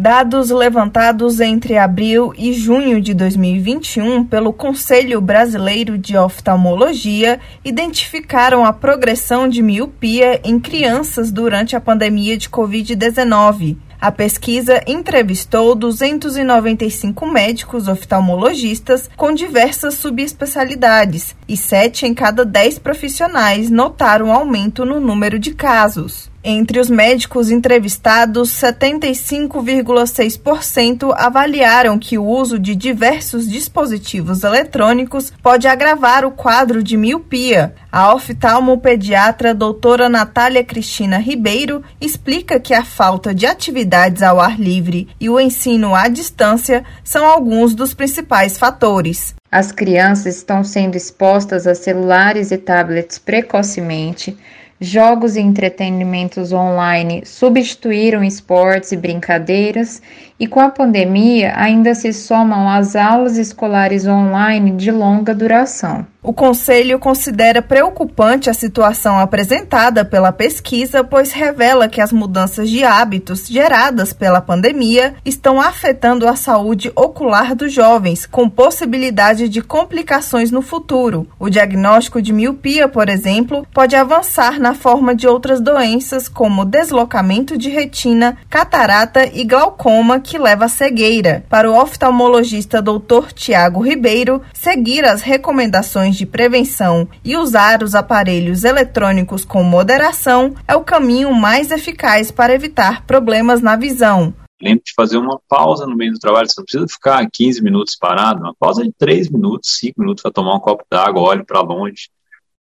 Dados 0.00 0.48
levantados 0.48 1.40
entre 1.40 1.76
abril 1.76 2.32
e 2.34 2.54
junho 2.54 3.02
de 3.02 3.12
2021 3.12 4.24
pelo 4.24 4.50
Conselho 4.50 5.20
Brasileiro 5.20 5.98
de 5.98 6.16
Oftalmologia 6.16 7.38
identificaram 7.62 8.64
a 8.64 8.72
progressão 8.72 9.46
de 9.46 9.60
miopia 9.60 10.40
em 10.42 10.58
crianças 10.58 11.30
durante 11.30 11.76
a 11.76 11.80
pandemia 11.82 12.34
de 12.38 12.48
Covid-19. 12.48 13.76
A 14.00 14.10
pesquisa 14.10 14.82
entrevistou 14.86 15.74
295 15.74 17.26
médicos 17.26 17.86
oftalmologistas 17.86 19.10
com 19.18 19.34
diversas 19.34 19.96
subespecialidades 19.96 21.36
e 21.46 21.58
sete 21.58 22.06
em 22.06 22.14
cada 22.14 22.46
dez 22.46 22.78
profissionais 22.78 23.70
notaram 23.70 24.32
aumento 24.32 24.86
no 24.86 24.98
número 24.98 25.38
de 25.38 25.52
casos. 25.52 26.29
Entre 26.42 26.80
os 26.80 26.88
médicos 26.88 27.50
entrevistados, 27.50 28.48
75,6% 28.48 31.12
avaliaram 31.14 31.98
que 31.98 32.16
o 32.16 32.24
uso 32.24 32.58
de 32.58 32.74
diversos 32.74 33.46
dispositivos 33.46 34.42
eletrônicos 34.42 35.30
pode 35.42 35.68
agravar 35.68 36.24
o 36.24 36.30
quadro 36.30 36.82
de 36.82 36.96
miopia. 36.96 37.74
A 37.92 38.14
oftalmopediatra 38.14 39.52
doutora 39.52 40.08
Natália 40.08 40.64
Cristina 40.64 41.18
Ribeiro 41.18 41.84
explica 42.00 42.58
que 42.58 42.72
a 42.72 42.84
falta 42.84 43.34
de 43.34 43.44
atividades 43.44 44.22
ao 44.22 44.40
ar 44.40 44.58
livre 44.58 45.08
e 45.20 45.28
o 45.28 45.38
ensino 45.38 45.94
à 45.94 46.08
distância 46.08 46.82
são 47.04 47.26
alguns 47.26 47.74
dos 47.74 47.92
principais 47.92 48.56
fatores. 48.56 49.34
As 49.52 49.72
crianças 49.72 50.36
estão 50.36 50.64
sendo 50.64 50.96
expostas 50.96 51.66
a 51.66 51.74
celulares 51.74 52.50
e 52.50 52.56
tablets 52.56 53.18
precocemente 53.18 54.38
Jogos 54.82 55.36
e 55.36 55.40
entretenimentos 55.40 56.54
online 56.54 57.22
substituíram 57.26 58.24
esportes 58.24 58.92
e 58.92 58.96
brincadeiras, 58.96 60.00
e 60.38 60.46
com 60.46 60.58
a 60.58 60.70
pandemia 60.70 61.52
ainda 61.54 61.94
se 61.94 62.14
somam 62.14 62.66
as 62.66 62.96
aulas 62.96 63.36
escolares 63.36 64.06
online 64.06 64.70
de 64.70 64.90
longa 64.90 65.34
duração. 65.34 66.06
O 66.22 66.34
Conselho 66.34 66.98
considera 66.98 67.62
preocupante 67.62 68.50
a 68.50 68.54
situação 68.54 69.18
apresentada 69.18 70.04
pela 70.04 70.30
pesquisa, 70.30 71.02
pois 71.02 71.32
revela 71.32 71.88
que 71.88 71.98
as 71.98 72.12
mudanças 72.12 72.68
de 72.68 72.84
hábitos 72.84 73.48
geradas 73.48 74.12
pela 74.12 74.42
pandemia 74.42 75.14
estão 75.24 75.58
afetando 75.58 76.28
a 76.28 76.36
saúde 76.36 76.92
ocular 76.94 77.54
dos 77.54 77.72
jovens, 77.72 78.26
com 78.26 78.50
possibilidade 78.50 79.48
de 79.48 79.62
complicações 79.62 80.50
no 80.50 80.60
futuro. 80.60 81.26
O 81.38 81.48
diagnóstico 81.48 82.20
de 82.20 82.34
miopia, 82.34 82.86
por 82.86 83.08
exemplo, 83.08 83.66
pode 83.72 83.96
avançar 83.96 84.60
na 84.60 84.74
forma 84.74 85.14
de 85.14 85.26
outras 85.26 85.58
doenças, 85.58 86.28
como 86.28 86.66
deslocamento 86.66 87.56
de 87.56 87.70
retina, 87.70 88.36
catarata 88.50 89.24
e 89.32 89.42
glaucoma, 89.42 90.20
que 90.20 90.36
leva 90.36 90.66
à 90.66 90.68
cegueira. 90.68 91.44
Para 91.48 91.70
o 91.70 91.74
oftalmologista 91.74 92.82
Dr. 92.82 93.32
Tiago 93.34 93.80
Ribeiro, 93.80 94.42
seguir 94.52 95.06
as 95.06 95.22
recomendações 95.22 96.09
ações 96.10 96.16
de 96.16 96.26
prevenção 96.26 97.08
e 97.24 97.36
usar 97.36 97.82
os 97.82 97.94
aparelhos 97.94 98.64
eletrônicos 98.64 99.44
com 99.44 99.62
moderação 99.62 100.54
é 100.66 100.74
o 100.74 100.84
caminho 100.84 101.32
mais 101.32 101.70
eficaz 101.70 102.30
para 102.30 102.54
evitar 102.54 103.06
problemas 103.06 103.60
na 103.60 103.76
visão. 103.76 104.34
Lembre 104.60 104.82
de 104.84 104.92
fazer 104.94 105.16
uma 105.16 105.40
pausa 105.48 105.86
no 105.86 105.96
meio 105.96 106.12
do 106.12 106.18
trabalho, 106.18 106.48
você 106.48 106.60
não 106.60 106.64
precisa 106.64 106.86
ficar 106.86 107.26
15 107.32 107.62
minutos 107.62 107.96
parado, 107.96 108.40
uma 108.40 108.54
pausa 108.54 108.82
de 108.82 108.92
3 108.98 109.30
minutos, 109.30 109.78
5 109.78 110.00
minutos 110.00 110.22
para 110.22 110.32
tomar 110.32 110.54
um 110.54 110.60
copo 110.60 110.84
d'água, 110.90 111.22
olhe 111.22 111.44
para 111.44 111.62
longe. 111.62 112.10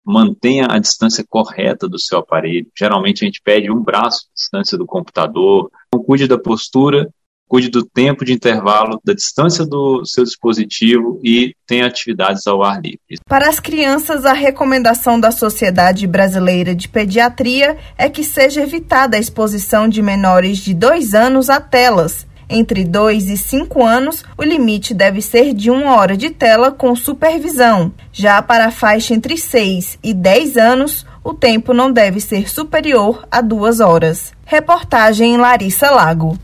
Mantenha 0.03 0.67
a 0.69 0.79
distância 0.79 1.25
correta 1.27 1.87
do 1.87 1.99
seu 1.99 2.19
aparelho. 2.19 2.67
Geralmente 2.77 3.23
a 3.23 3.25
gente 3.25 3.41
pede 3.43 3.71
um 3.71 3.83
braço 3.83 4.25
de 4.27 4.33
distância 4.35 4.77
do 4.77 4.85
computador. 4.85 5.71
Então, 5.87 6.03
cuide 6.03 6.27
da 6.27 6.37
postura 6.37 7.09
cuide 7.55 7.69
do 7.69 7.85
tempo 7.85 8.25
de 8.25 8.33
intervalo, 8.33 8.99
da 9.01 9.13
distância 9.13 9.65
do 9.65 10.05
seu 10.05 10.25
dispositivo 10.25 11.21
e 11.23 11.55
tenha 11.65 11.85
atividades 11.85 12.45
ao 12.47 12.61
ar 12.61 12.81
livre. 12.81 12.99
Para 13.29 13.47
as 13.47 13.61
crianças, 13.61 14.25
a 14.25 14.33
recomendação 14.33 15.17
da 15.17 15.31
Sociedade 15.31 16.05
Brasileira 16.05 16.75
de 16.75 16.89
Pediatria 16.89 17.77
é 17.97 18.09
que 18.09 18.25
seja 18.25 18.61
evitada 18.61 19.15
a 19.15 19.19
exposição 19.21 19.87
de 19.87 20.01
menores 20.01 20.57
de 20.57 20.73
2 20.73 21.13
anos 21.13 21.49
a 21.49 21.61
telas. 21.61 22.27
Entre 22.49 22.83
2 22.83 23.29
e 23.29 23.37
5 23.37 23.85
anos, 23.85 24.25
o 24.37 24.43
limite 24.43 24.93
deve 24.93 25.21
ser 25.21 25.53
de 25.53 25.71
uma 25.71 25.95
hora 25.95 26.17
de 26.17 26.31
tela 26.31 26.73
com 26.73 26.93
supervisão. 26.93 27.89
Já 28.11 28.41
para 28.41 28.65
a 28.65 28.71
faixa 28.71 29.13
entre 29.13 29.37
6 29.37 29.97
e 30.03 30.13
10 30.13 30.57
anos, 30.57 31.05
o 31.23 31.33
tempo 31.33 31.73
não 31.73 31.89
deve 31.89 32.19
ser 32.19 32.49
superior 32.49 33.25
a 33.31 33.39
duas 33.39 33.79
horas. 33.79 34.33
Reportagem 34.45 35.37
Larissa 35.37 35.89
Lago. 35.89 36.37